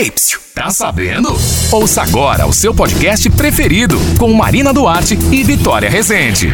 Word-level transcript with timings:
Ei, 0.00 0.10
psiu, 0.10 0.40
tá 0.54 0.70
sabendo? 0.70 1.28
Ouça 1.70 2.00
agora 2.00 2.46
o 2.46 2.54
seu 2.54 2.74
podcast 2.74 3.28
preferido 3.28 3.98
com 4.18 4.32
Marina 4.32 4.72
Duarte 4.72 5.12
e 5.30 5.44
Vitória 5.44 5.90
Rezende. 5.90 6.48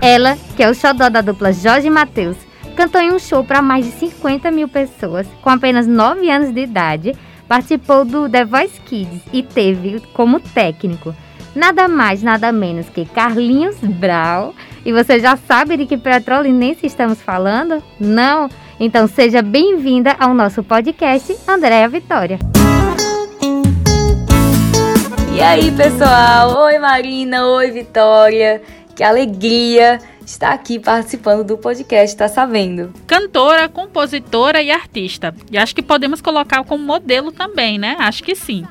Ela, 0.00 0.38
que 0.56 0.62
é 0.62 0.70
o 0.70 0.74
xodó 0.74 1.10
da 1.10 1.20
dupla 1.20 1.52
Jorge 1.52 1.90
Matheus, 1.90 2.38
cantou 2.74 3.02
em 3.02 3.12
um 3.12 3.18
show 3.18 3.44
para 3.44 3.60
mais 3.60 3.84
de 3.84 3.92
50 3.92 4.50
mil 4.50 4.66
pessoas 4.66 5.26
com 5.42 5.50
apenas 5.50 5.86
9 5.86 6.30
anos 6.30 6.54
de 6.54 6.62
idade, 6.62 7.14
participou 7.46 8.02
do 8.02 8.26
The 8.30 8.46
Voice 8.46 8.80
Kids 8.80 9.20
e 9.30 9.42
teve 9.42 10.00
como 10.14 10.40
técnico 10.40 11.14
nada 11.54 11.86
mais, 11.86 12.22
nada 12.22 12.50
menos 12.50 12.88
que 12.88 13.04
Carlinhos 13.04 13.76
Brau. 13.76 14.54
E 14.86 14.90
você 14.90 15.20
já 15.20 15.36
sabe 15.36 15.76
de 15.76 15.84
que 15.84 15.98
petrolinense 15.98 16.86
estamos 16.86 17.20
falando? 17.20 17.82
Não? 18.00 18.48
Então 18.84 19.06
seja 19.06 19.42
bem-vinda 19.42 20.16
ao 20.18 20.34
nosso 20.34 20.60
podcast 20.60 21.38
Andréa 21.46 21.88
Vitória. 21.88 22.36
E 25.32 25.40
aí, 25.40 25.70
pessoal? 25.70 26.64
Oi, 26.64 26.80
Marina. 26.80 27.46
Oi, 27.46 27.70
Vitória. 27.70 28.60
Que 28.96 29.04
alegria 29.04 30.00
estar 30.26 30.50
aqui 30.52 30.80
participando 30.80 31.44
do 31.44 31.56
podcast, 31.56 32.16
tá 32.16 32.26
sabendo? 32.26 32.92
Cantora, 33.06 33.68
compositora 33.68 34.60
e 34.60 34.72
artista. 34.72 35.32
E 35.48 35.56
acho 35.56 35.76
que 35.76 35.82
podemos 35.82 36.20
colocar 36.20 36.64
como 36.64 36.82
modelo 36.82 37.30
também, 37.30 37.78
né? 37.78 37.94
Acho 38.00 38.24
que 38.24 38.34
sim. 38.34 38.66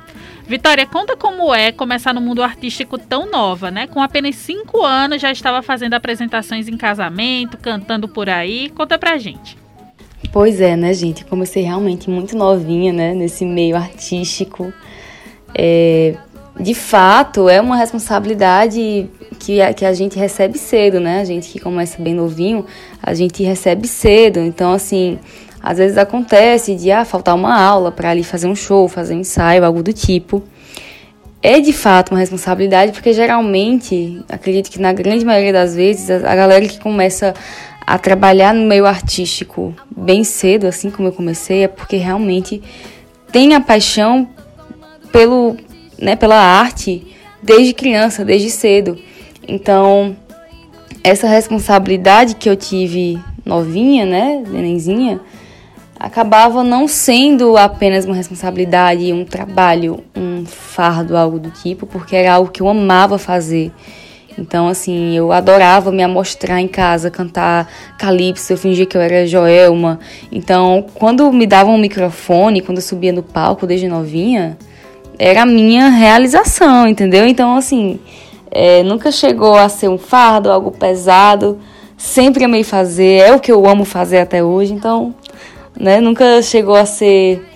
Vitória, 0.45 0.85
conta 0.85 1.15
como 1.15 1.55
é 1.55 1.71
começar 1.71 2.13
no 2.13 2.19
mundo 2.19 2.43
artístico 2.43 2.97
tão 2.97 3.31
nova, 3.31 3.71
né? 3.71 3.87
Com 3.87 4.01
apenas 4.01 4.35
cinco 4.35 4.83
anos 4.83 5.21
já 5.21 5.31
estava 5.31 5.61
fazendo 5.61 5.93
apresentações 5.93 6.67
em 6.67 6.75
casamento, 6.75 7.57
cantando 7.57 8.09
por 8.09 8.27
aí. 8.27 8.69
Conta 8.71 8.99
pra 8.99 9.17
gente. 9.17 9.61
Pois 10.31 10.61
é, 10.61 10.75
né, 10.75 10.93
gente? 10.93 11.25
Comecei 11.25 11.63
realmente 11.63 12.09
muito 12.09 12.37
novinha, 12.37 12.93
né? 12.93 13.13
Nesse 13.13 13.45
meio 13.45 13.75
artístico. 13.75 14.73
É, 15.53 16.15
de 16.59 16.73
fato, 16.73 17.49
é 17.49 17.59
uma 17.59 17.75
responsabilidade 17.75 19.09
que 19.39 19.61
a, 19.61 19.73
que 19.73 19.85
a 19.85 19.93
gente 19.93 20.17
recebe 20.17 20.57
cedo, 20.57 20.99
né? 20.99 21.21
A 21.21 21.25
gente 21.25 21.49
que 21.49 21.59
começa 21.59 22.01
bem 22.01 22.13
novinho, 22.13 22.65
a 23.01 23.13
gente 23.13 23.43
recebe 23.43 23.87
cedo. 23.87 24.39
Então, 24.39 24.71
assim, 24.71 25.17
às 25.61 25.77
vezes 25.77 25.97
acontece 25.97 26.75
de 26.75 26.91
ah, 26.91 27.03
faltar 27.05 27.35
uma 27.35 27.59
aula 27.59 27.91
para 27.91 28.09
ali 28.09 28.23
fazer 28.23 28.47
um 28.47 28.55
show, 28.55 28.87
fazer 28.87 29.15
um 29.15 29.19
ensaio, 29.19 29.65
algo 29.65 29.81
do 29.83 29.93
tipo. 29.93 30.43
É 31.43 31.59
de 31.59 31.73
fato 31.73 32.11
uma 32.11 32.19
responsabilidade, 32.19 32.91
porque 32.91 33.13
geralmente, 33.13 34.23
acredito 34.29 34.69
que 34.69 34.79
na 34.79 34.93
grande 34.93 35.25
maioria 35.25 35.51
das 35.51 35.75
vezes, 35.75 36.09
a, 36.09 36.31
a 36.31 36.35
galera 36.35 36.67
que 36.67 36.79
começa 36.79 37.33
a 37.85 37.97
trabalhar 37.97 38.53
no 38.53 38.65
meio 38.67 38.85
artístico 38.85 39.73
bem 39.95 40.23
cedo, 40.23 40.67
assim 40.67 40.89
como 40.89 41.07
eu 41.07 41.13
comecei, 41.13 41.63
é 41.63 41.67
porque 41.67 41.97
realmente 41.97 42.61
tem 43.31 43.53
a 43.55 43.61
paixão 43.61 44.29
pelo, 45.11 45.57
né, 45.99 46.15
pela 46.15 46.37
arte 46.37 47.05
desde 47.41 47.73
criança, 47.73 48.23
desde 48.23 48.49
cedo. 48.49 48.97
Então, 49.47 50.15
essa 51.03 51.27
responsabilidade 51.27 52.35
que 52.35 52.49
eu 52.49 52.55
tive 52.55 53.19
novinha, 53.45 54.05
né, 54.05 54.43
nenenzinha, 54.47 55.19
acabava 55.99 56.63
não 56.63 56.87
sendo 56.87 57.57
apenas 57.57 58.05
uma 58.05 58.15
responsabilidade, 58.15 59.13
um 59.13 59.25
trabalho, 59.25 60.03
um 60.15 60.45
fardo, 60.45 61.17
algo 61.17 61.39
do 61.39 61.49
tipo, 61.51 61.85
porque 61.85 62.15
era 62.15 62.33
algo 62.33 62.51
que 62.51 62.61
eu 62.61 62.69
amava 62.69 63.17
fazer. 63.17 63.71
Então, 64.37 64.67
assim, 64.67 65.15
eu 65.15 65.31
adorava 65.31 65.91
me 65.91 66.01
amostrar 66.01 66.59
em 66.59 66.67
casa, 66.67 67.11
cantar 67.11 67.67
calypso, 67.97 68.53
eu 68.53 68.57
fingia 68.57 68.85
que 68.85 68.95
eu 68.95 69.01
era 69.01 69.25
Joelma. 69.25 69.99
Então, 70.31 70.85
quando 70.93 71.31
me 71.31 71.45
davam 71.45 71.75
um 71.75 71.77
microfone, 71.77 72.61
quando 72.61 72.77
eu 72.77 72.83
subia 72.83 73.11
no 73.11 73.21
palco 73.21 73.67
desde 73.67 73.87
novinha, 73.87 74.57
era 75.19 75.43
a 75.43 75.45
minha 75.45 75.89
realização, 75.89 76.87
entendeu? 76.87 77.27
Então, 77.27 77.55
assim, 77.55 77.99
é, 78.49 78.83
nunca 78.83 79.11
chegou 79.11 79.55
a 79.55 79.69
ser 79.69 79.87
um 79.87 79.97
fardo, 79.97 80.51
algo 80.51 80.71
pesado. 80.71 81.59
Sempre 81.97 82.43
amei 82.43 82.63
fazer, 82.63 83.21
é 83.21 83.33
o 83.33 83.39
que 83.39 83.51
eu 83.51 83.67
amo 83.67 83.85
fazer 83.85 84.17
até 84.19 84.43
hoje, 84.43 84.73
então, 84.73 85.13
né, 85.79 85.99
nunca 85.99 86.41
chegou 86.41 86.75
a 86.75 86.85
ser 86.85 87.50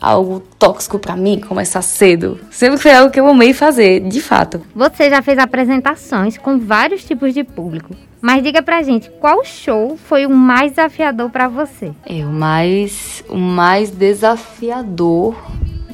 algo 0.00 0.40
tóxico 0.58 0.98
para 0.98 1.16
mim 1.16 1.40
começar 1.40 1.82
cedo. 1.82 2.38
Sempre 2.50 2.78
foi 2.78 2.92
algo 2.92 3.10
que 3.10 3.20
eu 3.20 3.26
amei 3.26 3.52
fazer, 3.52 4.00
de 4.00 4.20
fato. 4.20 4.60
Você 4.74 5.08
já 5.08 5.22
fez 5.22 5.38
apresentações 5.38 6.36
com 6.36 6.58
vários 6.58 7.04
tipos 7.04 7.32
de 7.32 7.44
público. 7.44 7.94
Mas 8.20 8.42
diga 8.42 8.62
pra 8.62 8.82
gente, 8.82 9.10
qual 9.20 9.44
show 9.44 9.98
foi 9.98 10.24
o 10.24 10.30
mais 10.30 10.72
desafiador 10.72 11.28
para 11.30 11.46
você? 11.46 11.92
É, 12.06 12.24
o 12.24 12.30
mais 12.30 13.22
o 13.28 13.36
mais 13.36 13.90
desafiador, 13.90 15.36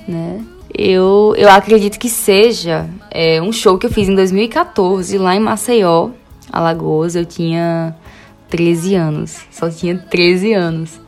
né? 0.06 0.40
Eu, 0.72 1.34
eu 1.36 1.50
acredito 1.50 1.98
que 1.98 2.08
seja 2.08 2.88
é, 3.10 3.42
um 3.42 3.50
show 3.50 3.76
que 3.76 3.86
eu 3.86 3.90
fiz 3.90 4.08
em 4.08 4.14
2014 4.14 5.18
lá 5.18 5.34
em 5.34 5.40
Maceió, 5.40 6.10
Alagoas. 6.52 7.16
Eu 7.16 7.24
tinha 7.24 7.96
13 8.48 8.94
anos, 8.94 9.40
só 9.50 9.68
tinha 9.68 9.98
13 9.98 10.52
anos. 10.52 11.00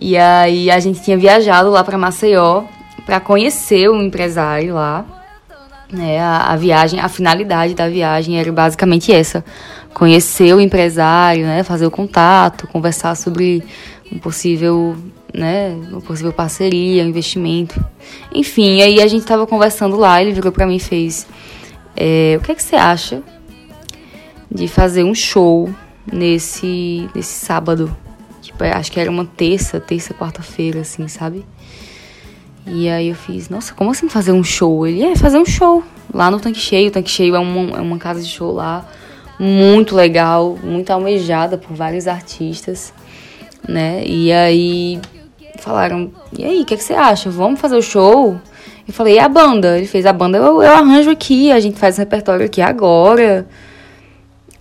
E 0.00 0.16
aí 0.16 0.70
a 0.70 0.78
gente 0.78 1.02
tinha 1.02 1.16
viajado 1.16 1.70
lá 1.70 1.82
para 1.82 1.98
Maceió 1.98 2.64
para 3.04 3.20
conhecer 3.20 3.88
o 3.88 4.00
empresário 4.00 4.74
lá. 4.74 5.04
Né, 5.90 6.20
a, 6.20 6.52
a, 6.52 6.56
viagem, 6.56 7.00
a 7.00 7.08
finalidade 7.08 7.74
da 7.74 7.88
viagem 7.88 8.38
era 8.38 8.52
basicamente 8.52 9.10
essa: 9.10 9.42
conhecer 9.94 10.54
o 10.54 10.60
empresário, 10.60 11.46
né, 11.46 11.62
fazer 11.62 11.86
o 11.86 11.90
contato, 11.90 12.68
conversar 12.68 13.16
sobre 13.16 13.62
um 14.12 14.18
possível 14.18 14.94
né, 15.32 15.76
uma 15.90 16.00
possível 16.00 16.32
parceria, 16.32 17.02
investimento. 17.02 17.82
Enfim, 18.34 18.82
aí 18.82 19.00
a 19.00 19.06
gente 19.06 19.24
tava 19.24 19.46
conversando 19.46 19.96
lá, 19.96 20.20
ele 20.20 20.32
virou 20.32 20.52
para 20.52 20.66
mim 20.66 20.76
e 20.76 20.80
fez: 20.80 21.26
é, 21.96 22.36
O 22.38 22.44
que 22.44 22.52
é 22.52 22.54
que 22.54 22.62
você 22.62 22.76
acha 22.76 23.22
de 24.50 24.68
fazer 24.68 25.04
um 25.04 25.14
show 25.14 25.70
nesse, 26.10 27.08
nesse 27.14 27.44
sábado? 27.44 27.94
Tipo, 28.58 28.76
acho 28.76 28.90
que 28.90 28.98
era 28.98 29.08
uma 29.08 29.24
terça, 29.24 29.78
terça, 29.78 30.12
quarta-feira, 30.12 30.80
assim, 30.80 31.06
sabe? 31.06 31.46
E 32.66 32.88
aí 32.88 33.08
eu 33.08 33.14
fiz, 33.14 33.48
nossa, 33.48 33.72
como 33.72 33.92
assim 33.92 34.08
fazer 34.08 34.32
um 34.32 34.42
show? 34.42 34.84
Ele 34.84 35.04
é 35.04 35.14
fazer 35.14 35.38
um 35.38 35.46
show 35.46 35.84
lá 36.12 36.28
no 36.28 36.40
Tanque 36.40 36.58
Cheio. 36.58 36.88
O 36.88 36.90
Tanque 36.90 37.08
Cheio 37.08 37.36
é 37.36 37.38
uma, 37.38 37.78
é 37.78 37.80
uma 37.80 37.98
casa 37.98 38.20
de 38.20 38.28
show 38.28 38.52
lá 38.52 38.84
muito 39.38 39.94
legal, 39.94 40.58
muito 40.60 40.90
almejada 40.90 41.56
por 41.56 41.76
vários 41.76 42.08
artistas, 42.08 42.92
né? 43.66 44.02
E 44.04 44.32
aí 44.32 45.00
falaram: 45.58 46.10
E 46.36 46.44
aí, 46.44 46.62
o 46.62 46.64
que, 46.66 46.74
é 46.74 46.76
que 46.76 46.82
você 46.82 46.94
acha? 46.94 47.30
Vamos 47.30 47.60
fazer 47.60 47.76
o 47.76 47.82
show? 47.82 48.40
Eu 48.88 48.92
falei: 48.92 49.14
E 49.14 49.18
a 49.20 49.28
banda? 49.28 49.78
Ele 49.78 49.86
fez: 49.86 50.04
A 50.04 50.12
banda 50.12 50.36
eu, 50.36 50.62
eu 50.62 50.72
arranjo 50.72 51.10
aqui, 51.10 51.52
a 51.52 51.60
gente 51.60 51.78
faz 51.78 51.96
o 51.96 52.00
repertório 52.00 52.44
aqui 52.44 52.60
agora. 52.60 53.46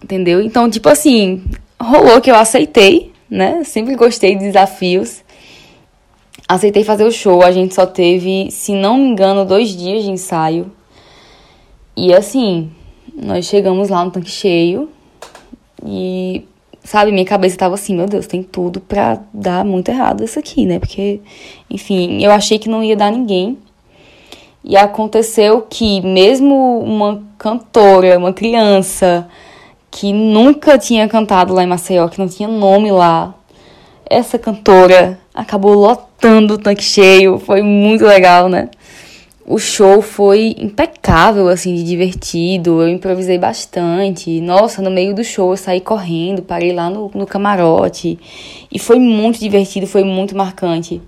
Entendeu? 0.03 0.39
Então, 0.39 0.69
tipo 0.69 0.87
assim, 0.87 1.43
rolou 1.81 2.21
que 2.21 2.29
eu 2.29 2.35
aceitei, 2.35 3.11
né? 3.29 3.63
Sempre 3.63 3.95
gostei 3.95 4.35
de 4.35 4.45
desafios. 4.45 5.23
Aceitei 6.47 6.83
fazer 6.83 7.03
o 7.03 7.11
show. 7.11 7.43
A 7.43 7.51
gente 7.51 7.75
só 7.75 7.85
teve, 7.85 8.49
se 8.51 8.73
não 8.73 8.97
me 8.97 9.09
engano, 9.09 9.45
dois 9.45 9.69
dias 9.69 10.03
de 10.03 10.11
ensaio. 10.11 10.71
E 11.95 12.13
assim, 12.13 12.71
nós 13.15 13.45
chegamos 13.45 13.89
lá 13.89 14.05
no 14.05 14.11
tanque 14.11 14.29
cheio. 14.29 14.89
E 15.85 16.45
sabe, 16.83 17.11
minha 17.11 17.25
cabeça 17.25 17.57
tava 17.57 17.75
assim, 17.75 17.95
meu 17.95 18.05
Deus, 18.05 18.27
tem 18.27 18.41
tudo 18.41 18.79
pra 18.79 19.19
dar 19.33 19.65
muito 19.65 19.89
errado 19.89 20.23
isso 20.23 20.39
aqui, 20.39 20.65
né? 20.65 20.79
Porque, 20.79 21.19
enfim, 21.69 22.23
eu 22.23 22.31
achei 22.31 22.57
que 22.57 22.69
não 22.69 22.83
ia 22.83 22.95
dar 22.95 23.11
ninguém. 23.11 23.57
E 24.63 24.77
aconteceu 24.77 25.61
que, 25.61 26.01
mesmo 26.01 26.79
uma 26.79 27.23
cantora, 27.37 28.17
uma 28.17 28.33
criança 28.33 29.27
que 29.89 30.11
nunca 30.13 30.77
tinha 30.77 31.07
cantado 31.07 31.53
lá 31.53 31.63
em 31.63 31.67
Maceió, 31.67 32.07
que 32.07 32.19
não 32.19 32.27
tinha 32.27 32.47
nome 32.47 32.91
lá, 32.91 33.33
essa 34.09 34.37
cantora 34.37 35.19
acabou 35.33 35.73
lotando 35.73 36.55
o 36.55 36.57
tanque 36.57 36.83
cheio. 36.83 37.39
Foi 37.39 37.61
muito 37.61 38.05
legal, 38.05 38.49
né? 38.49 38.69
o 39.47 39.57
show 39.57 40.01
foi 40.01 40.53
impecável, 40.59 41.47
assim, 41.47 41.73
de 41.73 41.81
divertido. 41.81 42.81
Eu 42.81 42.89
improvisei 42.89 43.37
bastante. 43.37 44.41
Nossa, 44.41 44.81
no 44.81 44.91
meio 44.91 45.15
do 45.15 45.23
show 45.23 45.51
eu 45.51 45.57
saí 45.57 45.79
correndo, 45.79 46.41
parei 46.41 46.73
lá 46.73 46.89
no, 46.89 47.09
no 47.15 47.25
camarote. 47.25 48.19
E 48.69 48.77
foi 48.77 48.99
muito 48.99 49.39
divertido, 49.39 49.87
foi 49.87 50.03
muito 50.03 50.35
marcante. 50.35 51.01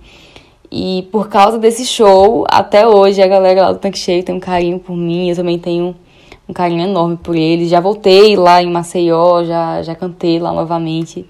E 0.72 1.06
por 1.12 1.28
causa 1.28 1.58
desse 1.58 1.84
show, 1.84 2.46
até 2.48 2.86
hoje 2.86 3.20
a 3.20 3.26
galera 3.26 3.60
lá 3.60 3.72
do 3.72 3.78
Tanque 3.78 3.98
Cheio 3.98 4.22
tem 4.22 4.34
um 4.34 4.40
carinho 4.40 4.78
por 4.78 4.96
mim. 4.96 5.28
Eu 5.28 5.36
também 5.36 5.58
tenho 5.58 5.94
um 6.50 6.52
carinho 6.52 6.82
enorme 6.82 7.16
por 7.16 7.36
eles. 7.36 7.70
Já 7.70 7.80
voltei 7.80 8.36
lá 8.36 8.62
em 8.62 8.70
Maceió, 8.70 9.44
já, 9.44 9.82
já 9.82 9.94
cantei 9.94 10.38
lá 10.38 10.52
novamente. 10.52 11.24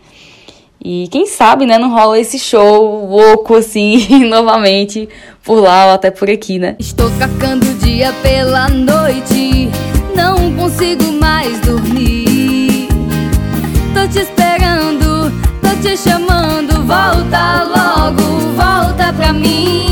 E 0.82 1.08
quem 1.08 1.26
sabe, 1.26 1.66
né, 1.66 1.78
não 1.78 1.90
rola 1.90 2.18
esse 2.18 2.38
show 2.38 3.06
louco 3.06 3.54
assim 3.54 4.24
novamente 4.24 5.06
por 5.44 5.60
lá 5.60 5.86
ou 5.86 5.92
até 5.92 6.10
por 6.10 6.30
aqui, 6.30 6.58
né? 6.58 6.74
Estou 6.78 7.10
cacando 7.18 7.66
dia 7.74 8.12
pela 8.22 8.68
noite, 8.68 9.68
não 10.16 10.54
consigo 10.54 11.04
mais 11.12 11.60
dormir. 11.60 12.88
Tô 13.92 14.08
te 14.08 14.20
esperando, 14.20 15.30
tô 15.60 15.82
te 15.82 15.96
chamando, 15.98 16.86
volta 16.86 17.64
logo, 17.64 18.22
volta 18.56 19.12
pra 19.12 19.34
mim 19.34 19.89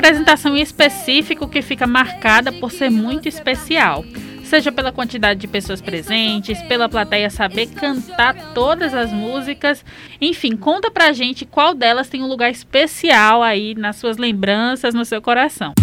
apresentação 0.00 0.56
em 0.56 0.62
específico 0.62 1.46
que 1.46 1.60
fica 1.60 1.86
marcada 1.86 2.50
por 2.50 2.72
ser 2.72 2.90
muito 2.90 3.28
especial? 3.28 4.02
Seja 4.42 4.72
pela 4.72 4.90
quantidade 4.90 5.38
de 5.38 5.46
pessoas 5.46 5.80
presentes, 5.80 6.60
pela 6.62 6.88
plateia 6.88 7.28
saber 7.28 7.66
cantar 7.66 8.34
todas 8.54 8.94
as 8.94 9.12
músicas. 9.12 9.84
Enfim, 10.20 10.56
conta 10.56 10.90
pra 10.90 11.12
gente 11.12 11.44
qual 11.44 11.74
delas 11.74 12.08
tem 12.08 12.22
um 12.22 12.26
lugar 12.26 12.50
especial 12.50 13.42
aí 13.42 13.74
nas 13.74 13.96
suas 13.96 14.16
lembranças, 14.16 14.94
no 14.94 15.04
seu 15.04 15.20
coração. 15.20 15.74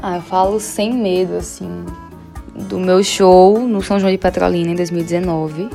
Ah, 0.00 0.16
eu 0.16 0.22
falo 0.22 0.60
sem 0.60 0.92
medo, 0.92 1.36
assim, 1.36 1.86
do 2.68 2.78
meu 2.78 3.02
show 3.02 3.66
no 3.66 3.82
São 3.82 3.98
João 3.98 4.12
de 4.12 4.18
Petrolina 4.18 4.72
em 4.72 4.76
2019. 4.76 5.70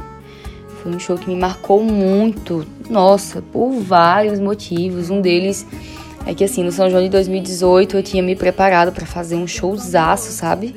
Foi 0.81 0.91
um 0.95 0.99
show 0.99 1.17
que 1.17 1.27
me 1.27 1.35
marcou 1.35 1.83
muito, 1.83 2.65
nossa, 2.89 3.41
por 3.41 3.71
vários 3.71 4.39
motivos. 4.39 5.09
Um 5.09 5.21
deles 5.21 5.65
é 6.25 6.33
que 6.33 6.43
assim, 6.43 6.63
no 6.63 6.71
São 6.71 6.89
João 6.89 7.03
de 7.03 7.09
2018 7.09 7.97
eu 7.97 8.03
tinha 8.03 8.21
me 8.21 8.35
preparado 8.35 8.91
para 8.91 9.05
fazer 9.05 9.35
um 9.35 9.47
showzaço, 9.47 10.31
sabe? 10.31 10.75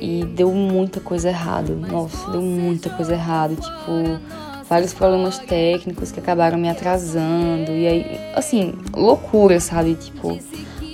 E 0.00 0.24
deu 0.34 0.52
muita 0.52 1.00
coisa 1.00 1.28
errada. 1.28 1.72
Nossa, 1.74 2.30
deu 2.30 2.42
muita 2.42 2.90
coisa 2.90 3.14
errada. 3.14 3.54
Tipo, 3.54 4.20
vários 4.68 4.92
problemas 4.92 5.38
técnicos 5.38 6.10
que 6.10 6.18
acabaram 6.18 6.58
me 6.58 6.68
atrasando. 6.68 7.70
E 7.70 7.86
aí, 7.86 8.20
assim, 8.34 8.74
loucura, 8.94 9.60
sabe? 9.60 9.94
Tipo, 9.94 10.38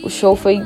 o 0.04 0.10
show 0.10 0.36
foi 0.36 0.62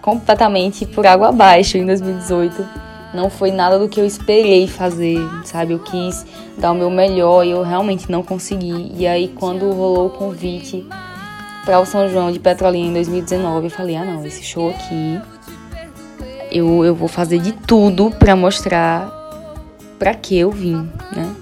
completamente 0.00 0.86
por 0.86 1.06
água 1.06 1.28
abaixo 1.28 1.76
em 1.76 1.84
2018. 1.84 2.87
Não 3.14 3.30
foi 3.30 3.50
nada 3.50 3.78
do 3.78 3.88
que 3.88 4.00
eu 4.00 4.04
esperei 4.04 4.66
fazer, 4.66 5.18
sabe? 5.44 5.72
Eu 5.72 5.78
quis 5.78 6.26
dar 6.58 6.72
o 6.72 6.74
meu 6.74 6.90
melhor 6.90 7.44
e 7.44 7.50
eu 7.50 7.62
realmente 7.62 8.10
não 8.10 8.22
consegui. 8.22 8.92
E 8.94 9.06
aí, 9.06 9.28
quando 9.28 9.70
rolou 9.72 10.08
o 10.08 10.10
convite 10.10 10.86
para 11.64 11.80
o 11.80 11.86
São 11.86 12.08
João 12.08 12.30
de 12.30 12.38
Petrolina 12.38 12.88
em 12.88 12.92
2019, 12.92 13.66
eu 13.66 13.70
falei: 13.70 13.96
ah, 13.96 14.04
não, 14.04 14.24
esse 14.26 14.42
show 14.42 14.68
aqui 14.68 15.20
eu, 16.50 16.84
eu 16.84 16.94
vou 16.94 17.08
fazer 17.08 17.38
de 17.38 17.52
tudo 17.52 18.10
para 18.10 18.34
mostrar 18.34 19.10
para 19.98 20.14
que 20.14 20.38
eu 20.38 20.50
vim, 20.50 20.88
né? 21.14 21.34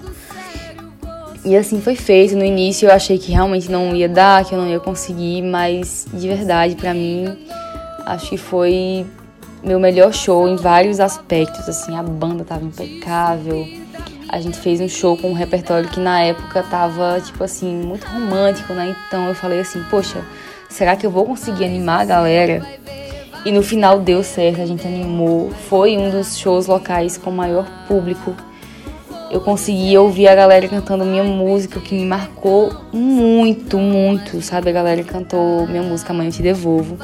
E 1.45 1.55
assim 1.55 1.79
foi 1.79 1.95
feito. 1.95 2.35
No 2.35 2.43
início 2.43 2.87
eu 2.87 2.93
achei 2.93 3.17
que 3.17 3.31
realmente 3.31 3.71
não 3.71 3.95
ia 3.95 4.09
dar, 4.09 4.43
que 4.43 4.53
eu 4.53 4.59
não 4.59 4.67
ia 4.67 4.79
conseguir, 4.79 5.41
mas 5.41 6.05
de 6.11 6.27
verdade, 6.27 6.75
para 6.75 6.93
mim, 6.93 7.37
acho 8.05 8.29
que 8.29 8.37
foi 8.37 9.05
meu 9.63 9.79
melhor 9.79 10.13
show 10.13 10.47
em 10.47 10.55
vários 10.55 10.99
aspectos. 10.99 11.67
Assim, 11.67 11.95
a 11.95 12.03
banda 12.03 12.43
tava 12.43 12.63
impecável, 12.63 13.67
a 14.29 14.39
gente 14.41 14.57
fez 14.57 14.81
um 14.81 14.89
show 14.89 15.17
com 15.17 15.29
um 15.29 15.33
repertório 15.33 15.89
que 15.89 15.99
na 15.99 16.21
época 16.21 16.63
tava, 16.63 17.19
tipo 17.21 17.43
assim, 17.43 17.73
muito 17.73 18.05
romântico, 18.05 18.73
né? 18.73 18.95
Então 19.07 19.27
eu 19.27 19.35
falei 19.35 19.59
assim, 19.59 19.81
poxa, 19.89 20.21
será 20.69 20.95
que 20.95 21.05
eu 21.05 21.11
vou 21.11 21.25
conseguir 21.25 21.65
animar 21.65 22.01
a 22.01 22.05
galera? 22.05 22.65
E 23.45 23.51
no 23.51 23.63
final 23.63 23.99
deu 23.99 24.23
certo, 24.23 24.61
a 24.61 24.65
gente 24.65 24.85
animou. 24.85 25.51
Foi 25.69 25.97
um 25.97 26.09
dos 26.09 26.37
shows 26.37 26.67
locais 26.67 27.17
com 27.17 27.31
maior 27.31 27.65
público. 27.87 28.35
Eu 29.31 29.41
consegui 29.41 29.97
ouvir 29.97 30.27
a 30.27 30.35
galera 30.35 30.67
cantando 30.67 31.05
minha 31.05 31.23
música, 31.23 31.79
o 31.79 31.81
que 31.81 31.95
me 31.95 32.05
marcou 32.05 32.73
muito, 32.91 33.77
muito, 33.77 34.41
sabe? 34.41 34.69
A 34.69 34.73
galera 34.73 35.03
cantou 35.03 35.65
minha 35.67 35.83
música 35.83 36.13
Mãe 36.13 36.27
Eu 36.27 36.33
Te 36.33 36.41
Devolvo 36.41 36.97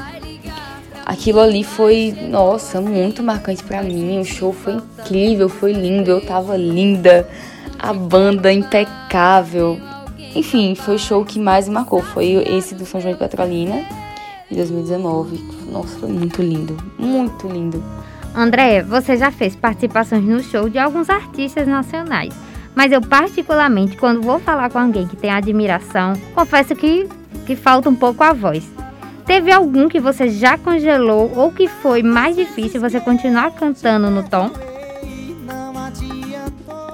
aquilo 1.05 1.39
ali 1.39 1.63
foi, 1.63 2.15
nossa, 2.29 2.79
muito 2.79 3.21
marcante 3.21 3.63
para 3.63 3.81
mim. 3.83 4.19
O 4.19 4.25
show 4.25 4.53
foi 4.53 4.73
incrível, 4.73 5.49
foi 5.49 5.73
lindo, 5.73 6.09
eu 6.09 6.21
tava 6.21 6.55
linda, 6.57 7.27
a 7.77 7.93
banda 7.93 8.51
impecável. 8.51 9.79
Enfim, 10.35 10.75
foi 10.75 10.95
o 10.95 10.99
show 10.99 11.23
que 11.23 11.39
mais 11.39 11.67
me 11.67 11.75
marcou. 11.75 12.01
Foi 12.01 12.25
esse 12.47 12.73
do 12.73 12.85
São 12.85 12.99
João 12.99 13.13
de 13.13 13.19
Petrolina, 13.19 13.85
de 14.49 14.55
2019. 14.55 15.37
Nossa, 15.71 15.99
foi 15.99 16.09
muito 16.09 16.41
lindo, 16.41 16.77
muito 16.97 17.47
lindo. 17.47 17.83
André, 18.35 18.81
você 18.81 19.15
já 19.15 19.29
fez 19.29 19.55
participações 19.55 20.23
no 20.23 20.41
show 20.41 20.67
de 20.67 20.79
alguns 20.79 21.09
artistas 21.09 21.67
nacionais. 21.67 22.33
Mas 22.73 22.91
eu, 22.91 22.99
particularmente, 22.99 23.95
quando 23.95 24.23
vou 24.23 24.39
falar 24.39 24.71
com 24.71 24.79
alguém 24.79 25.07
que 25.07 25.15
tem 25.15 25.29
admiração, 25.29 26.13
confesso 26.33 26.75
que, 26.75 27.07
que 27.45 27.55
falta 27.55 27.87
um 27.87 27.95
pouco 27.95 28.23
a 28.23 28.33
voz. 28.33 28.63
Teve 29.25 29.51
algum 29.51 29.87
que 29.87 29.99
você 29.99 30.29
já 30.29 30.57
congelou 30.57 31.31
ou 31.35 31.51
que 31.51 31.67
foi 31.67 32.03
mais 32.03 32.35
difícil 32.35 32.81
você 32.81 32.99
continuar 32.99 33.51
cantando 33.51 34.09
no 34.09 34.23
tom? 34.23 34.51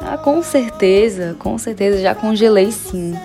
Ah, 0.01 0.17
com 0.17 0.41
certeza, 0.43 1.35
com 1.39 1.57
certeza 1.57 2.01
já 2.01 2.13
congelei 2.13 2.71
sim. 2.71 3.15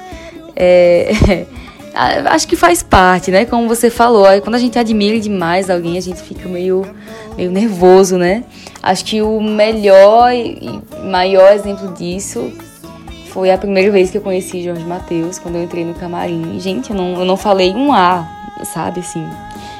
É, 0.56 1.46
acho 2.26 2.48
que 2.48 2.56
faz 2.56 2.82
parte, 2.82 3.30
né? 3.30 3.44
Como 3.44 3.68
você 3.68 3.90
falou, 3.90 4.26
quando 4.40 4.54
a 4.54 4.58
gente 4.58 4.78
admira 4.78 5.20
demais 5.20 5.68
alguém, 5.68 5.98
a 5.98 6.02
gente 6.02 6.22
fica 6.22 6.48
meio, 6.48 6.86
meio 7.36 7.50
nervoso, 7.50 8.16
né? 8.16 8.44
Acho 8.82 9.04
que 9.04 9.20
o 9.20 9.40
melhor 9.40 10.32
e 10.32 10.80
maior 11.04 11.52
exemplo 11.52 11.92
disso 11.92 12.52
foi 13.28 13.50
a 13.50 13.58
primeira 13.58 13.90
vez 13.90 14.10
que 14.10 14.16
eu 14.16 14.22
conheci 14.22 14.62
Jorge 14.62 14.84
Matheus, 14.84 15.38
quando 15.38 15.56
eu 15.56 15.64
entrei 15.64 15.84
no 15.84 15.94
camarim. 15.94 16.58
Gente, 16.58 16.90
eu 16.90 16.96
não, 16.96 17.18
eu 17.18 17.24
não 17.24 17.36
falei 17.36 17.72
um 17.72 17.92
A 17.92 18.43
sabe? 18.64 19.00
Assim, 19.00 19.26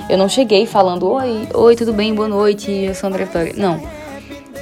eu 0.09 0.19
não 0.19 0.29
cheguei 0.29 0.67
falando, 0.67 1.07
oi, 1.11 1.49
oi, 1.55 1.77
tudo 1.77 1.93
bem, 1.93 2.15
boa 2.15 2.29
noite, 2.29 2.71
eu 2.71 2.95
sou 2.95 3.09
André 3.09 3.25
Vitória. 3.25 3.53
Não. 3.57 3.81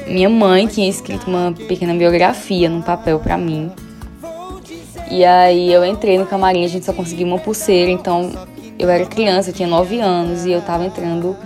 Minha 0.06 0.28
mãe 0.28 0.66
tinha 0.66 0.88
escrito 0.88 1.28
uma 1.28 1.52
pequena 1.52 1.94
biografia 1.94 2.68
num 2.68 2.82
papel 2.82 3.18
para 3.20 3.38
mim. 3.38 3.70
E 5.10 5.24
aí 5.24 5.72
eu 5.72 5.84
entrei 5.84 6.18
no 6.18 6.26
camarim, 6.26 6.64
a 6.64 6.68
gente 6.68 6.84
só 6.84 6.92
conseguiu 6.92 7.26
uma 7.26 7.38
pulseira, 7.38 7.90
então 7.90 8.32
eu 8.78 8.88
era 8.88 9.04
criança, 9.04 9.50
eu 9.50 9.54
tinha 9.54 9.68
9 9.68 10.00
anos 10.00 10.46
e 10.46 10.50
eu 10.50 10.62
tava 10.62 10.84
entrando 10.84 11.36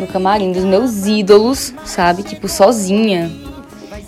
no 0.00 0.06
camarim 0.06 0.52
dos 0.52 0.64
meus 0.64 1.06
ídolos, 1.06 1.72
sabe? 1.84 2.22
Tipo, 2.22 2.48
sozinha. 2.48 3.30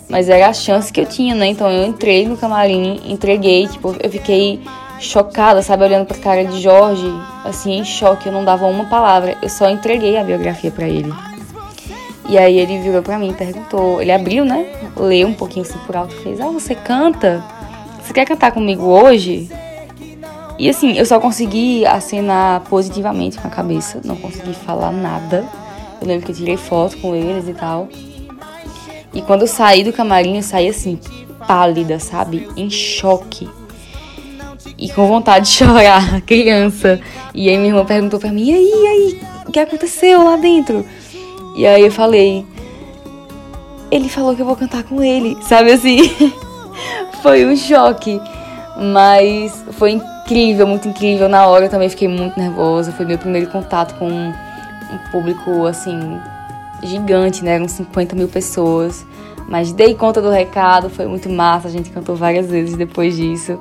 Mas 0.09 0.29
era 0.29 0.49
a 0.49 0.53
chance 0.53 0.93
que 0.93 1.01
eu 1.01 1.07
tinha, 1.07 1.35
né? 1.35 1.47
Então 1.49 1.71
eu 1.71 1.87
entrei 1.87 2.27
no 2.27 2.37
camarim, 2.37 3.01
entreguei, 3.05 3.67
tipo, 3.67 3.95
eu 4.03 4.11
fiquei 4.11 4.61
chocada, 4.99 5.63
sabe, 5.63 5.85
olhando 5.85 6.07
pra 6.07 6.19
cara 6.19 6.45
de 6.45 6.61
Jorge, 6.61 7.07
assim, 7.45 7.79
em 7.79 7.85
choque, 7.85 8.27
eu 8.27 8.33
não 8.33 8.45
dava 8.45 8.67
uma 8.67 8.85
palavra, 8.85 9.37
eu 9.43 9.49
só 9.49 9.69
entreguei 9.69 10.17
a 10.17 10.25
biografia 10.25 10.71
para 10.71 10.89
ele. 10.89 11.13
E 12.29 12.37
aí 12.37 12.59
ele 12.59 12.81
virou 12.81 13.03
pra 13.03 13.19
mim 13.19 13.33
perguntou, 13.33 14.01
ele 14.01 14.11
abriu, 14.11 14.45
né, 14.45 14.67
leu 14.97 15.29
um 15.29 15.35
pouquinho 15.35 15.65
assim 15.65 15.79
por 15.87 15.97
alto 15.97 16.15
e 16.15 16.23
fez, 16.23 16.41
ah, 16.41 16.49
você 16.49 16.75
canta? 16.75 17.45
Você 18.03 18.13
quer 18.13 18.25
cantar 18.25 18.53
comigo 18.53 18.85
hoje? 18.85 19.51
E 20.59 20.69
assim, 20.71 20.97
eu 20.97 21.05
só 21.05 21.21
consegui 21.21 21.85
acenar 21.85 22.63
positivamente 22.63 23.39
com 23.39 23.47
a 23.47 23.51
cabeça, 23.51 24.01
não 24.05 24.17
consegui 24.17 24.55
falar 24.55 24.91
nada. 24.91 25.45
Eu 26.01 26.07
lembro 26.07 26.25
que 26.25 26.33
eu 26.33 26.37
tirei 26.37 26.57
foto 26.57 26.97
com 26.99 27.15
eles 27.15 27.47
e 27.49 27.55
tal. 27.55 27.89
E 29.13 29.21
quando 29.23 29.43
eu 29.43 29.47
saí 29.47 29.85
do 29.85 29.93
camarim, 29.93 30.37
eu 30.37 30.43
saí 30.43 30.69
assim, 30.69 30.99
pálida, 31.47 31.99
sabe? 31.99 32.49
Em 32.57 32.71
choque 32.71 33.49
e 34.79 34.89
com 34.91 35.07
vontade 35.07 35.47
de 35.47 35.53
chorar, 35.57 36.21
criança. 36.23 37.01
E 37.35 37.49
aí 37.49 37.57
minha 37.57 37.71
irmã 37.71 37.85
perguntou 37.85 38.19
pra 38.19 38.31
mim: 38.31 38.51
e 38.51 38.55
aí, 38.55 38.65
e 38.65 38.87
aí, 38.87 39.21
o 39.47 39.53
que 39.53 39.61
aconteceu 39.61 40.23
lá 40.23 40.37
dentro? 40.37 40.85
E 41.57 41.67
aí 41.67 41.83
eu 41.83 41.93
falei: 41.93 42.45
ele 43.91 44.09
falou 44.09 44.35
que 44.35 44.43
eu 44.43 44.47
vou 44.47 44.57
cantar 44.57 44.85
com 44.85 45.03
ele, 45.03 45.37
sabe 45.43 45.73
assim? 45.73 46.11
foi 47.23 47.47
um 47.47 47.57
choque, 47.57 48.21
mas 48.93 49.65
foi 49.73 49.93
incrível, 49.93 50.67
muito 50.67 50.89
incrível. 50.89 51.29
Na 51.29 51.47
hora 51.47 51.67
eu 51.67 51.71
também 51.71 51.89
fiquei 51.89 52.09
muito 52.09 52.39
nervosa. 52.39 52.93
Foi 52.93 53.07
meu 53.07 53.19
primeiro 53.19 53.49
contato 53.49 53.99
com 53.99 54.09
um 54.09 55.11
público 55.11 55.67
assim 55.67 56.21
gigante, 56.83 57.43
né? 57.43 57.55
Eram 57.55 57.69
50 57.69 58.15
mil 58.15 58.29
pessoas. 58.29 59.07
Mas 59.49 59.73
dei 59.73 59.95
conta 59.95 60.21
do 60.21 60.29
recado, 60.29 60.91
foi 60.91 61.07
muito 61.07 61.31
massa. 61.31 61.69
A 61.69 61.71
gente 61.71 61.91
cantou 61.91 62.17
várias 62.17 62.51
vezes 62.51 62.77
depois 62.77 63.17
disso 63.17 63.59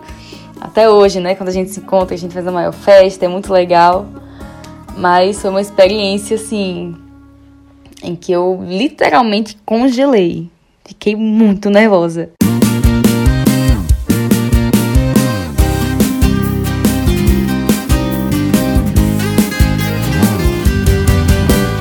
até 0.75 0.89
hoje, 0.89 1.21
né? 1.21 1.35
Quando 1.35 1.47
a 1.47 1.53
gente 1.53 1.71
se 1.71 1.79
encontra, 1.79 2.13
a 2.13 2.17
gente 2.17 2.33
faz 2.33 2.45
a 2.45 2.51
maior 2.51 2.73
festa, 2.73 3.23
é 3.23 3.29
muito 3.29 3.51
legal. 3.53 4.05
Mas 4.97 5.41
foi 5.41 5.49
uma 5.49 5.61
experiência, 5.61 6.35
assim, 6.35 6.93
em 8.03 8.13
que 8.13 8.33
eu 8.33 8.59
literalmente 8.61 9.57
congelei. 9.65 10.49
Fiquei 10.83 11.15
muito 11.15 11.69
nervosa. 11.69 12.29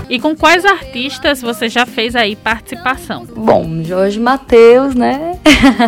E 0.09 0.19
com 0.21 0.37
quais 0.37 0.65
artistas 0.65 1.41
você 1.41 1.69
já 1.69 1.87
fez 1.87 2.15
aí 2.15 2.37
participação? 2.37 3.25
Bom, 3.25 3.83
Jorge 3.83 4.21
Matheus, 4.21 4.95
né? 4.95 5.39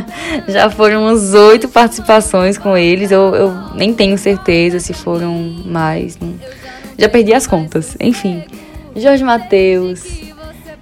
já 0.48 0.70
foram 0.70 1.02
umas 1.02 1.34
oito 1.34 1.68
participações 1.68 2.56
com 2.56 2.76
eles. 2.76 3.10
Eu, 3.10 3.34
eu, 3.34 3.54
nem 3.74 3.92
tenho 3.92 4.16
certeza 4.16 4.80
se 4.80 4.94
foram 4.94 5.34
mais. 5.64 6.18
Não... 6.18 6.34
Já 6.98 7.08
perdi 7.08 7.34
as 7.34 7.46
contas. 7.46 7.96
Enfim, 8.00 8.42
Jorge 8.94 9.22
Matheus, 9.22 10.02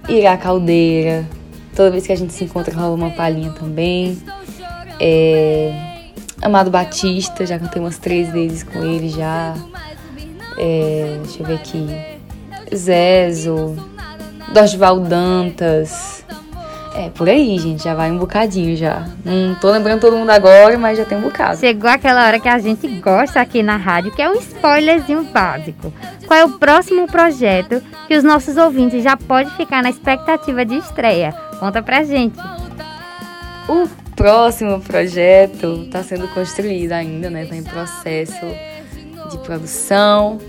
Ira 0.07 0.37
Caldeira. 0.37 1.25
Toda 1.75 1.91
vez 1.91 2.07
que 2.07 2.13
a 2.13 2.17
gente 2.17 2.31
se 2.31 2.45
encontra 2.45 2.73
rola 2.73 2.95
uma 2.95 3.11
palhinha 3.11 3.51
também. 3.51 4.17
É... 4.99 5.73
Amado 6.41 6.69
Batista, 6.71 7.45
já 7.45 7.59
cantei 7.59 7.81
umas 7.81 7.97
três 7.97 8.31
vezes 8.31 8.63
com 8.63 8.81
ele 8.81 9.09
já. 9.09 9.53
É, 10.57 11.19
deixa 11.21 11.43
eu 11.43 11.45
ver 11.45 11.55
aqui. 11.55 12.14
Zezo, 12.73 13.75
Dosval 14.53 14.99
Dantas. 15.01 16.23
É, 16.95 17.09
por 17.09 17.27
aí, 17.27 17.59
gente, 17.59 17.83
já 17.83 17.93
vai 17.93 18.09
um 18.09 18.17
bocadinho 18.17 18.75
já. 18.77 19.05
Não 19.25 19.53
tô 19.55 19.69
lembrando 19.69 19.99
todo 19.99 20.15
mundo 20.15 20.29
agora, 20.29 20.77
mas 20.77 20.97
já 20.97 21.03
tem 21.03 21.17
um 21.17 21.21
bocado. 21.21 21.59
Chegou 21.59 21.89
aquela 21.89 22.25
hora 22.25 22.39
que 22.39 22.47
a 22.47 22.57
gente 22.57 22.87
gosta 22.87 23.41
aqui 23.41 23.61
na 23.61 23.75
rádio, 23.75 24.13
que 24.13 24.21
é 24.21 24.29
um 24.29 24.35
spoilerzinho 24.35 25.25
básico. 25.25 25.91
Qual 26.25 26.39
é 26.39 26.45
o 26.45 26.53
próximo 26.57 27.05
projeto 27.05 27.83
que 28.07 28.15
os 28.15 28.23
nossos 28.23 28.55
ouvintes 28.55 29.03
já 29.03 29.17
podem 29.17 29.51
ficar 29.55 29.83
na 29.83 29.89
expectativa 29.89 30.63
de 30.63 30.77
estreia? 30.77 31.33
Conta 31.59 31.83
pra 31.83 32.01
gente. 32.03 32.39
O 33.67 33.89
próximo 34.15 34.79
projeto 34.79 35.83
está 35.85 36.01
sendo 36.01 36.29
construído 36.29 36.93
ainda, 36.93 37.29
né? 37.29 37.43
Está 37.43 37.57
em 37.57 37.63
processo 37.63 38.45
de 39.29 39.37
produção. 39.39 40.39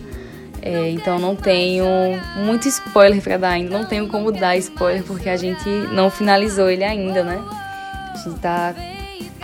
É, 0.69 0.91
então 0.91 1.17
não 1.17 1.37
tenho 1.37 1.87
muito 2.35 2.67
spoiler 2.67 3.23
para 3.23 3.37
dar 3.37 3.51
ainda, 3.51 3.79
não 3.79 3.87
tenho 3.87 4.09
como 4.09 4.33
dar 4.33 4.57
spoiler 4.57 5.05
porque 5.05 5.29
a 5.29 5.37
gente 5.37 5.69
não 5.93 6.11
finalizou 6.11 6.69
ele 6.69 6.83
ainda, 6.83 7.23
né? 7.23 7.41
A 8.13 8.17
gente 8.17 8.41
tá 8.41 8.75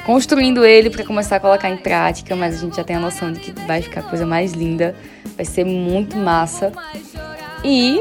construindo 0.05 0.65
ele 0.65 0.91
para 0.91 1.05
começar 1.05 1.37
a 1.37 1.41
colocar 1.41 1.71
em 1.71 1.77
prática, 1.77 2.35
mas 2.35 2.57
a 2.57 2.59
gente 2.59 2.75
já 2.75 2.83
tem 2.83 2.97
a 2.97 2.99
noção 2.99 3.33
de 3.33 3.39
que 3.39 3.53
vai 3.69 3.81
ficar 3.81 4.03
coisa 4.03 4.27
mais 4.27 4.51
linda, 4.51 4.97
vai 5.37 5.45
ser 5.45 5.65
muito 5.65 6.17
massa. 6.17 6.73
E 7.63 8.01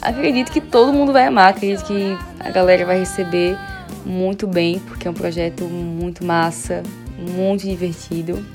acredito 0.00 0.52
que 0.52 0.60
todo 0.60 0.92
mundo 0.92 1.12
vai 1.12 1.26
amar, 1.26 1.48
acredito 1.48 1.84
que 1.84 2.16
a 2.38 2.50
galera 2.50 2.86
vai 2.86 3.00
receber 3.00 3.58
muito 4.04 4.46
bem, 4.46 4.78
porque 4.78 5.08
é 5.08 5.10
um 5.10 5.14
projeto 5.14 5.64
muito 5.64 6.24
massa, 6.24 6.84
muito 7.18 7.66
divertido. 7.66 8.46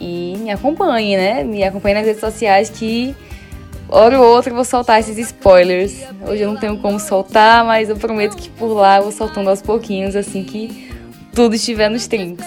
E 0.00 0.34
me 0.38 0.50
acompanhe, 0.50 1.16
né? 1.16 1.44
Me 1.44 1.62
acompanhe 1.62 1.94
nas 1.94 2.06
redes 2.06 2.20
sociais 2.20 2.70
que 2.70 3.14
hora 3.88 4.18
ou 4.18 4.34
outra 4.34 4.50
eu 4.50 4.54
vou 4.54 4.64
soltar 4.64 4.98
esses 4.98 5.18
spoilers. 5.18 6.02
Hoje 6.26 6.42
eu 6.42 6.52
não 6.52 6.58
tenho 6.58 6.78
como 6.78 6.98
soltar, 6.98 7.64
mas 7.64 7.90
eu 7.90 7.96
prometo 7.96 8.36
que 8.36 8.48
por 8.50 8.72
lá 8.72 8.96
eu 8.96 9.02
vou 9.04 9.12
soltando 9.12 9.50
aos 9.50 9.60
pouquinhos 9.60 10.16
assim 10.16 10.42
que 10.42 10.90
tudo 11.34 11.54
estiver 11.54 11.90
nos 11.90 12.06
trinks. 12.06 12.46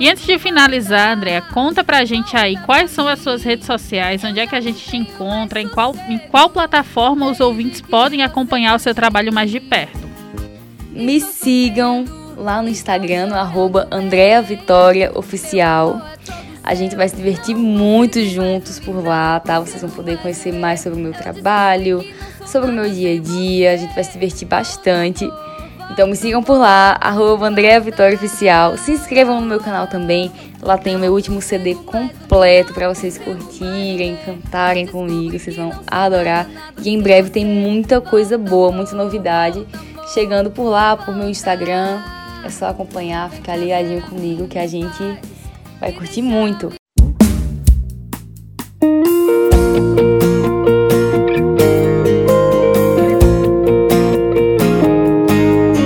E 0.00 0.08
antes 0.08 0.26
de 0.26 0.36
finalizar, 0.38 1.16
Andréa, 1.16 1.40
conta 1.40 1.84
pra 1.84 2.04
gente 2.04 2.36
aí 2.36 2.56
quais 2.64 2.90
são 2.90 3.06
as 3.06 3.20
suas 3.20 3.44
redes 3.44 3.66
sociais, 3.66 4.24
onde 4.24 4.40
é 4.40 4.46
que 4.46 4.56
a 4.56 4.60
gente 4.60 4.84
te 4.84 4.96
encontra, 4.96 5.60
em 5.60 5.68
qual, 5.68 5.94
em 6.08 6.18
qual 6.18 6.50
plataforma 6.50 7.30
os 7.30 7.38
ouvintes 7.38 7.80
podem 7.80 8.22
acompanhar 8.22 8.74
o 8.74 8.80
seu 8.80 8.94
trabalho 8.94 9.32
mais 9.32 9.48
de 9.48 9.60
perto. 9.60 10.00
Me 10.90 11.20
sigam 11.20 12.04
lá 12.42 12.60
no 12.60 12.68
Instagram, 12.68 13.26
no 13.26 13.36
arroba 13.36 13.88
Oficial. 15.14 16.02
A 16.62 16.74
gente 16.74 16.94
vai 16.94 17.08
se 17.08 17.16
divertir 17.16 17.56
muito 17.56 18.20
juntos 18.24 18.78
por 18.78 19.02
lá, 19.02 19.40
tá? 19.40 19.58
Vocês 19.60 19.80
vão 19.80 19.90
poder 19.90 20.18
conhecer 20.18 20.52
mais 20.52 20.80
sobre 20.80 20.98
o 20.98 21.02
meu 21.02 21.12
trabalho, 21.12 22.04
sobre 22.46 22.70
o 22.70 22.72
meu 22.72 22.88
dia 22.88 23.16
a 23.16 23.20
dia. 23.20 23.72
A 23.72 23.76
gente 23.76 23.94
vai 23.94 24.04
se 24.04 24.12
divertir 24.12 24.46
bastante. 24.46 25.28
Então 25.90 26.06
me 26.06 26.16
sigam 26.16 26.42
por 26.42 26.58
lá, 26.58 26.96
arroba 27.00 27.50
Oficial. 28.14 28.76
Se 28.76 28.92
inscrevam 28.92 29.40
no 29.40 29.46
meu 29.46 29.60
canal 29.60 29.86
também. 29.86 30.30
Lá 30.60 30.78
tem 30.78 30.94
o 30.94 30.98
meu 30.98 31.12
último 31.12 31.42
CD 31.42 31.74
completo 31.74 32.72
para 32.72 32.88
vocês 32.88 33.18
curtirem, 33.18 34.16
cantarem 34.24 34.86
comigo. 34.86 35.38
Vocês 35.38 35.56
vão 35.56 35.72
adorar. 35.86 36.48
E 36.82 36.90
em 36.90 37.00
breve 37.00 37.30
tem 37.30 37.44
muita 37.44 38.00
coisa 38.00 38.38
boa, 38.38 38.70
muita 38.70 38.94
novidade 38.94 39.66
chegando 40.12 40.50
por 40.50 40.68
lá, 40.68 40.96
por 40.96 41.14
meu 41.14 41.28
Instagram. 41.28 42.21
É 42.44 42.50
só 42.50 42.66
acompanhar, 42.66 43.30
ficar 43.30 43.56
ligadinho 43.56 44.02
comigo 44.02 44.48
que 44.48 44.58
a 44.58 44.66
gente 44.66 45.18
vai 45.78 45.92
curtir 45.92 46.22
muito. 46.22 46.72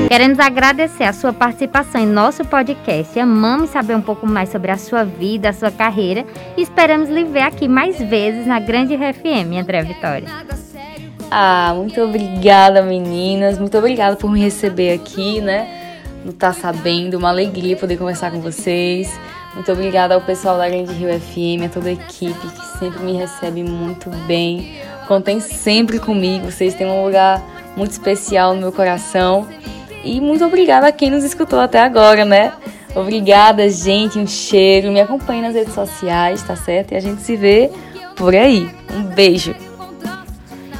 Queremos 0.09 0.39
agradecer 0.39 1.05
a 1.05 1.13
sua 1.13 1.31
participação 1.31 2.01
em 2.01 2.07
nosso 2.07 2.43
podcast. 2.43 3.21
Amamos 3.21 3.69
saber 3.69 3.95
um 3.95 4.01
pouco 4.01 4.27
mais 4.27 4.49
sobre 4.49 4.71
a 4.71 4.79
sua 4.79 5.05
vida, 5.05 5.51
a 5.51 5.53
sua 5.53 5.71
carreira 5.71 6.25
e 6.57 6.63
esperamos 6.63 7.11
lhe 7.11 7.25
ver 7.25 7.43
aqui 7.43 7.69
mais 7.69 7.99
vezes 7.99 8.47
na 8.47 8.59
Grande 8.59 8.97
RFM, 8.97 9.61
André 9.61 9.83
Vitória. 9.83 10.29
Ah, 11.31 11.75
muito 11.77 12.01
obrigada, 12.01 12.81
meninas. 12.81 13.59
Muito 13.59 13.77
obrigada 13.77 14.17
por 14.17 14.31
me 14.31 14.41
receber 14.41 14.95
aqui, 14.95 15.43
né? 15.43 15.86
Não 16.26 16.33
tá 16.33 16.52
sabendo. 16.52 17.16
Uma 17.16 17.28
alegria 17.28 17.76
poder 17.76 17.97
conversar 17.97 18.33
com 18.33 18.40
vocês. 18.40 19.09
Muito 19.54 19.71
obrigada 19.73 20.14
ao 20.14 20.21
pessoal 20.21 20.59
da 20.59 20.68
Grande 20.68 20.92
Rio 20.92 21.09
FM, 21.18 21.64
a 21.64 21.68
toda 21.68 21.88
a 21.88 21.92
equipe 21.92 22.35
que 22.35 22.78
sempre 22.78 23.02
me 23.02 23.12
recebe 23.14 23.62
muito 23.62 24.11
bem. 24.26 24.75
Contem 25.06 25.40
sempre 25.40 25.99
comigo, 25.99 26.50
vocês 26.50 26.75
têm 26.75 26.87
um 26.87 27.04
lugar 27.06 27.42
muito 27.76 27.92
especial 27.92 28.54
no 28.54 28.61
meu 28.61 28.73
coração. 28.73 29.47
E 30.04 30.21
muito 30.21 30.45
obrigada 30.45 30.88
a 30.88 30.92
quem 30.92 31.11
nos 31.11 31.25
escutou 31.25 31.59
até 31.59 31.80
agora, 31.80 32.25
né? 32.25 32.52
Obrigada, 32.95 33.68
gente. 33.68 34.18
Um 34.18 34.26
cheiro. 34.26 34.90
Me 34.90 35.00
acompanhe 35.00 35.42
nas 35.42 35.54
redes 35.54 35.75
sociais, 35.75 36.42
tá 36.42 36.56
certo? 36.56 36.92
E 36.92 36.97
a 36.97 37.00
gente 37.00 37.23
se 37.23 37.37
vê 37.37 37.71
por 38.16 38.35
aí. 38.35 38.68
Um 38.92 39.02
beijo. 39.02 39.66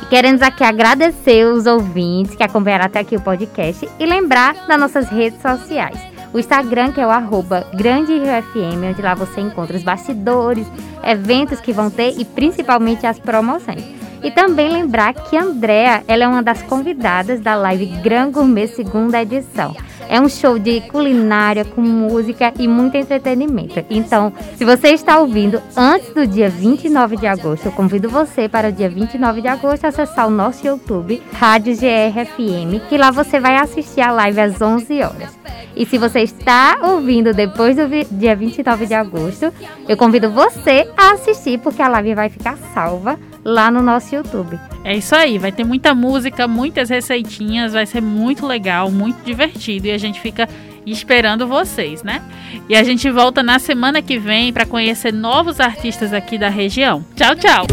Queremos 0.09 0.41
aqui 0.41 0.63
agradecer 0.63 1.45
os 1.45 1.67
ouvintes 1.67 2.37
que 2.37 2.43
acompanharam 2.43 2.85
até 2.85 3.01
aqui 3.01 3.17
o 3.17 3.21
podcast 3.21 3.89
e 3.99 4.07
lembrar 4.07 4.55
das 4.69 4.79
nossas 4.79 5.09
redes 5.09 5.43
sociais. 5.43 5.99
O 6.33 6.39
Instagram, 6.39 6.93
que 6.93 7.01
é 7.01 7.07
o 7.07 7.11
arroba 7.11 7.67
Grande 7.75 8.13
Rio 8.13 8.43
FM, 8.43 8.85
onde 8.89 9.03
lá 9.03 9.15
você 9.17 9.41
encontra 9.41 9.77
os 9.77 9.83
bastidores, 9.83 10.67
eventos 11.03 11.61
que 11.61 11.73
vão 11.73 11.91
ter 11.91 12.15
e 12.21 12.25
principalmente 12.25 13.05
as 13.05 13.19
promoções. 13.19 13.83
E 14.23 14.31
também 14.31 14.69
lembrar 14.69 15.13
que 15.13 15.37
a 15.37 15.43
Andrea 15.43 16.05
ela 16.07 16.25
é 16.25 16.29
uma 16.29 16.43
das 16.43 16.63
convidadas 16.63 17.41
da 17.41 17.57
live 17.57 17.87
Gran 18.01 18.31
Gourmet 18.31 18.69
segunda 18.69 19.21
edição. 19.21 19.75
É 20.09 20.21
um 20.21 20.29
show 20.29 20.59
de 20.59 20.81
culinária 20.83 21.65
com 21.65 21.81
música 21.81 22.53
e 22.59 22.69
muito 22.69 22.97
entretenimento. 22.97 23.85
Então, 23.91 24.33
se 24.57 24.65
você 24.65 24.89
está 24.89 25.19
ouvindo 25.19 25.61
antes 25.77 26.13
do 26.15 26.27
dia 26.27 26.49
29 26.49 27.17
de 27.17 27.27
agosto, 27.27 27.67
eu 27.67 27.73
convido 27.73 28.09
você 28.09 28.49
para 28.49 28.69
o 28.69 28.73
dia 28.73 28.89
29 28.89 29.41
de 29.41 29.49
agosto 29.49 29.85
acessar 29.85 30.27
o 30.27 30.31
nosso 30.31 30.67
YouTube, 30.67 31.23
Rádio 31.33 31.75
GRFM, 31.75 32.89
que 32.89 32.97
lá 32.97 33.11
você 33.11 33.41
vai 33.41 33.57
assistir 33.57 34.01
a 34.01 34.13
live 34.13 34.41
às 34.41 34.61
11 34.61 35.03
horas. 35.03 35.39
E 35.75 35.85
se 35.85 35.99
você 35.99 36.21
está 36.21 36.79
ouvindo 36.83 37.35
depois 37.35 37.77
do 37.77 37.87
dia 38.11 38.35
29 38.35 38.87
de 38.87 38.95
agosto, 38.95 39.53
eu 39.87 39.97
convido 39.97 40.31
você 40.31 40.89
a 40.97 41.13
assistir, 41.13 41.59
porque 41.59 41.83
a 41.83 41.89
live 41.89 42.15
vai 42.15 42.31
ficar 42.31 42.57
salva 42.73 43.19
lá 43.47 43.71
no 43.71 43.81
nosso 43.81 44.13
YouTube. 44.13 44.59
É 44.83 44.97
isso 44.97 45.15
aí, 45.15 45.39
vai 45.39 45.53
ter 45.53 45.63
muita 45.63 45.95
música, 45.95 46.49
muitas 46.49 46.91
receitinhas, 46.91 47.75
vai 47.75 47.87
ser 47.87 48.03
muito 48.03 48.45
legal, 48.45 48.91
muito 48.91 49.25
divertido 49.25 49.87
e 49.87 49.93
a 49.93 49.99
gente 49.99 50.21
fica 50.21 50.49
esperando 50.85 51.47
vocês, 51.47 52.03
né? 52.03 52.23
E 52.69 52.75
a 52.75 52.83
gente 52.83 53.09
volta 53.09 53.45
na 53.45 53.61
semana 53.61 54.03
que 54.03 54.19
vem 54.19 54.53
para 54.53 54.67
conhecer 54.67 55.13
novos 55.13 55.61
artistas 55.61 56.13
aqui 56.13 56.37
da 56.37 56.49
região. 56.49 57.05
Tchau, 57.15 57.37
tchau. 57.37 57.67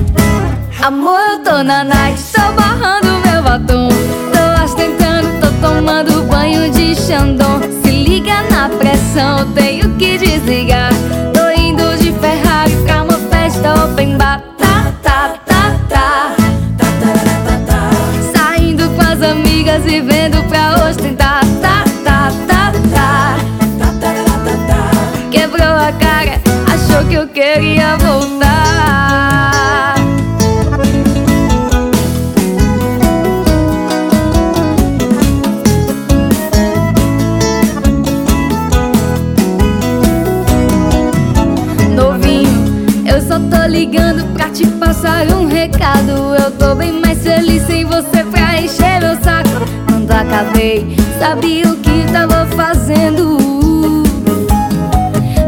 Amor, 0.79 1.19
eu 1.31 1.39
tô 1.43 1.63
na 1.63 1.83
night, 1.83 2.21
tô 2.31 2.51
barrando 2.53 3.07
meu 3.25 3.41
batom. 3.41 3.89
Tô 4.31 4.63
ostentando, 4.63 5.27
tô 5.41 5.67
tomando 5.67 6.21
banho 6.29 6.69
de 6.71 6.95
Xandão. 6.95 7.61
Se 7.83 7.89
liga 7.89 8.43
na 8.51 8.69
pressão, 8.69 9.51
tenho 9.53 9.95
que 9.97 10.19
desligar. 10.19 10.91
Tô 11.33 11.59
indo 11.59 11.97
de 11.97 12.11
Ferrari 12.19 12.75
pra 12.85 13.03
uma 13.03 13.17
festa 13.29 13.85
open 13.85 14.17
bar. 14.17 14.52
Vivendo 20.01 20.43
pra 20.49 20.89
ostentar. 20.89 21.41
Tá, 21.61 21.83
tá, 22.03 22.31
tá, 22.47 22.71
tá. 22.95 23.37
Quebrou 25.29 25.67
a 25.67 25.91
cara, 25.91 26.41
achou 26.73 27.07
que 27.07 27.13
eu 27.13 27.27
queria 27.27 27.95
voltar. 27.97 28.33
Novinho, 41.95 43.05
eu 43.05 43.21
só 43.21 43.37
tô 43.39 43.67
ligando 43.67 44.25
pra 44.33 44.49
te 44.49 44.65
passar 44.65 45.27
um 45.27 45.45
recado. 45.45 46.33
Eu 46.43 46.49
tô 46.49 46.73
bem 46.73 46.99
mais 46.99 47.21
feliz 47.21 47.61
sem 47.67 47.85
você 47.85 48.12
acabei. 50.33 50.95
Sabia 51.19 51.67
o 51.71 51.75
que 51.77 52.05
tava 52.11 52.47
fazendo? 52.55 53.37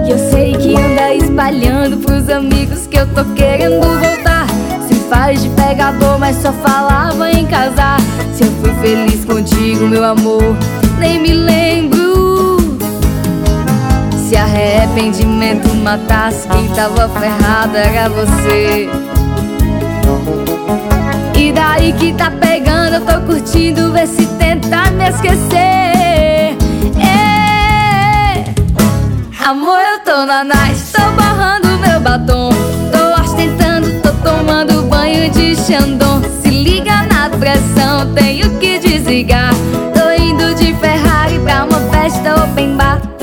E 0.06 0.12
eu 0.12 0.18
sei 0.30 0.54
que 0.54 0.76
anda 0.76 1.16
espalhando 1.16 1.98
pros 1.98 2.30
amigos 2.30 2.86
que 2.86 2.98
eu 2.98 3.08
tô 3.08 3.26
querendo 3.34 3.82
voltar. 3.82 4.46
Se 4.88 4.94
faz 5.10 5.42
de 5.42 5.50
pegador, 5.50 6.20
mas 6.20 6.36
só 6.38 6.54
falava 6.54 7.32
em 7.32 7.48
casar. 7.48 8.00
Se 8.34 8.44
eu 8.44 8.52
fui 8.62 8.72
feliz 8.82 9.26
contigo, 9.26 9.88
meu 9.88 10.04
amor, 10.04 10.56
nem 11.00 11.20
me 11.20 11.34
lembro. 11.34 12.58
Se 14.28 14.36
arrependimento 14.36 15.74
matasse, 15.76 16.48
quem 16.48 16.68
tava 16.70 17.10
ferrado 17.10 17.76
era 17.76 18.08
você. 18.10 18.90
E 21.38 21.52
daí 21.52 21.92
que 21.94 22.14
tá 22.14 22.32
pegando, 22.32 22.96
eu 22.96 23.02
tô 23.02 23.15
esquecer. 25.10 26.58
É. 27.00 28.44
Amor, 29.46 29.80
eu 29.80 30.00
tô 30.04 30.26
na 30.26 30.44
night, 30.44 30.82
tô 30.92 31.02
borrando 31.12 31.78
meu 31.80 32.00
batom. 32.00 32.50
Tô 32.92 33.22
ostentando, 33.22 34.02
tô 34.02 34.12
tomando 34.28 34.84
banho 34.90 35.30
de 35.32 35.56
Xandão. 35.56 36.22
Se 36.42 36.50
liga 36.50 37.04
na 37.04 37.30
pressão, 37.30 38.14
tenho 38.14 38.58
que 38.60 38.80
desligar. 38.80 39.54
Tô 39.94 40.12
indo 40.22 40.54
de 40.56 40.74
Ferrari 40.76 41.40
pra 41.40 41.66
uma 41.66 41.80
festa 41.92 42.36
open 42.44 42.76
bar. 42.76 43.15